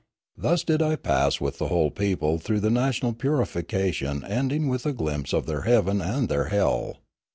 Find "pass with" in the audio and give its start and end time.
0.95-1.59